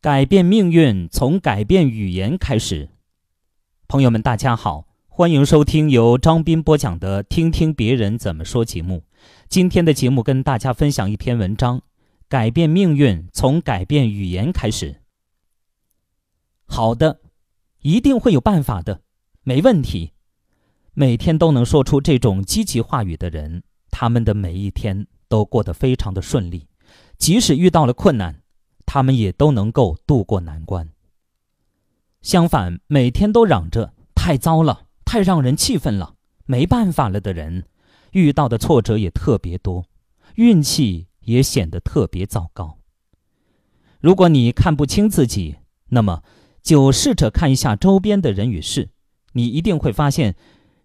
[0.00, 2.90] 改变命运从改变语言开始。
[3.88, 9.02] 朋友们，大家好，欢迎收听由张斌播讲的《听听别人怎么说》节目。
[9.48, 11.82] 今天的节目跟大家分享一篇文章：
[12.28, 15.00] 改变命运从改变语言开始。
[16.66, 17.18] 好的，
[17.80, 19.00] 一定会有办法的，
[19.42, 20.12] 没问题。
[20.94, 26.68] 每天都能说出这种积极话语的人，他们的每一天都过得非常的顺利，
[27.16, 28.37] 即使遇到了困难。
[28.90, 30.88] 他们也都能够渡过难关。
[32.22, 36.14] 相反，每天都嚷着太糟了、太让人气愤了、
[36.46, 37.66] 没办法了的人，
[38.12, 39.84] 遇到的挫折也特别多，
[40.36, 42.78] 运气也显得特别糟糕。
[44.00, 45.56] 如果你看不清自己，
[45.90, 46.22] 那么
[46.62, 48.88] 就试着看一下周边的人与事，
[49.34, 50.34] 你一定会发现，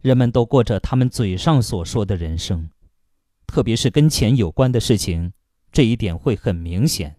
[0.02, 2.70] 人们都过着他们嘴上所说的人生，
[3.48, 5.32] 特别是跟钱有关的事情，
[5.72, 7.16] 这一点会很明显。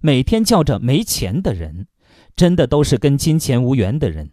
[0.00, 1.88] 每天叫着没钱的人，
[2.36, 4.32] 真的都是跟金钱无缘的人。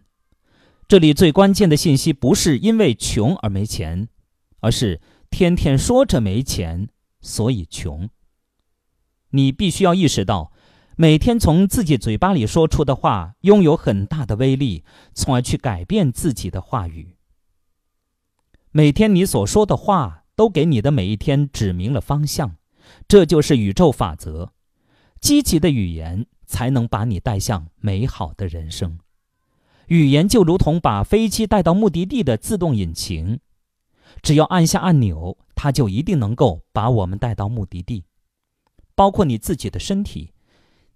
[0.86, 4.08] 这里最关键的信息不是因为穷而没钱，
[4.60, 6.88] 而是天天说着没钱，
[7.20, 8.08] 所以穷。
[9.30, 10.52] 你必须要意识到，
[10.96, 17.16] 每天从自己嘴巴里说出的话拥有很大的威力，从而去改变自己的话语。
[18.70, 22.56] 每天你所说的话都给你的每一天指明了方向，
[23.08, 24.52] 这就是宇宙法则。
[25.24, 28.98] 积极的语言才能把你带向美好的人生。
[29.86, 33.40] 语言就如同把飞机带到目的地的自动引擎，
[34.20, 38.04] 只要按下按钮，它就一定能够把我们带到目的地。
[38.94, 40.34] 包括你自己的身体，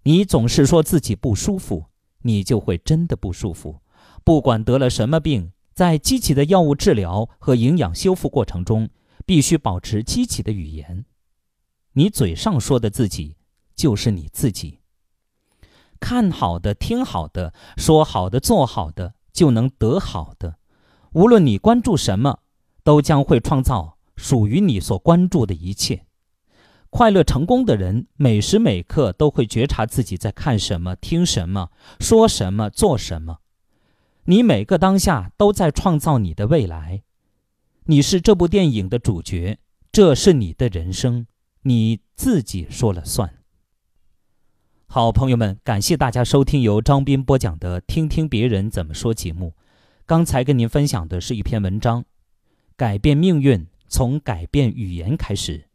[0.03, 1.85] 你总是说自己不舒服，
[2.21, 3.81] 你就会真的不舒服。
[4.23, 8.91] 不管得了什么病，在积极的药物治疗和营养修复过程中，
[9.25, 11.05] 必须保持积极的语言。
[11.93, 13.38] 你嘴上说的自己。
[13.79, 14.81] 就是你自己。
[16.01, 20.57] 看好的、听好的、说好的、做好的，就能得好的。
[21.13, 22.39] 无论你关注什么，
[22.83, 26.05] 都将会创造属于你所关注的一切。
[26.89, 31.69] 快乐成功的人，每时每刻都会觉察自己在看什么、听什么、
[32.01, 33.39] 说什么、做什么。
[34.25, 37.03] 你每个当下都在创造你的未来。
[37.85, 39.57] 你是这部电影的主角，
[39.89, 41.27] 这是你的人生，
[41.61, 43.38] 你自己说了算。
[44.91, 49.53] 好，朋友们，感谢大家收听由张斌播讲的《听听别人怎么说》节目。
[50.07, 52.05] 刚才跟您分享的是一篇文章，
[52.75, 55.68] 改变命运从改变语言开始。